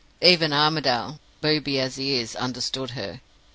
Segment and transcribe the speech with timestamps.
[0.23, 3.21] "Even Armadale, booby as he is, understood her.